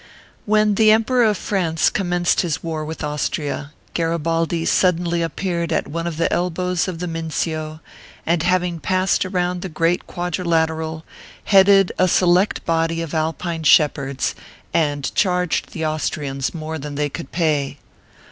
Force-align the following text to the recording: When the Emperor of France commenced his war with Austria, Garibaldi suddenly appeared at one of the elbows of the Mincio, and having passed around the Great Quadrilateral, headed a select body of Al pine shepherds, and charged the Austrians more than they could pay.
When 0.47 0.73
the 0.73 0.89
Emperor 0.91 1.23
of 1.25 1.37
France 1.37 1.91
commenced 1.91 2.41
his 2.41 2.63
war 2.63 2.83
with 2.83 3.03
Austria, 3.03 3.71
Garibaldi 3.93 4.65
suddenly 4.65 5.21
appeared 5.21 5.71
at 5.71 5.87
one 5.87 6.07
of 6.07 6.17
the 6.17 6.33
elbows 6.33 6.87
of 6.87 6.97
the 6.97 7.05
Mincio, 7.07 7.81
and 8.25 8.41
having 8.41 8.79
passed 8.79 9.27
around 9.27 9.61
the 9.61 9.69
Great 9.69 10.07
Quadrilateral, 10.07 11.05
headed 11.43 11.91
a 11.99 12.07
select 12.07 12.65
body 12.65 13.03
of 13.03 13.13
Al 13.13 13.33
pine 13.33 13.61
shepherds, 13.61 14.33
and 14.73 15.13
charged 15.13 15.71
the 15.71 15.85
Austrians 15.85 16.51
more 16.51 16.79
than 16.79 16.95
they 16.95 17.07
could 17.07 17.31
pay. 17.31 17.77